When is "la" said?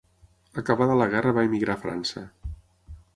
1.01-1.07